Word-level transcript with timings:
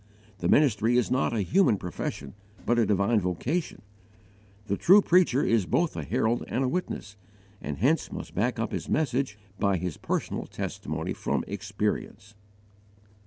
The 0.39 0.47
ministry 0.47 0.97
is 0.97 1.11
not 1.11 1.31
a 1.31 1.41
human 1.43 1.77
profession, 1.77 2.33
but 2.65 2.79
a 2.79 2.87
divine 2.87 3.19
vocation. 3.19 3.83
The 4.65 4.75
true 4.75 4.99
preacher 5.03 5.43
is 5.43 5.67
both 5.67 5.95
a 5.95 6.01
herald 6.03 6.43
and 6.47 6.63
a 6.63 6.67
witness, 6.67 7.17
and 7.61 7.77
hence 7.77 8.11
must 8.11 8.33
back 8.33 8.57
up 8.57 8.71
his 8.71 8.89
message 8.89 9.37
by 9.59 9.77
his 9.77 9.97
personal 9.97 10.47
testimony 10.47 11.13
from 11.13 11.43
experience. 11.47 12.33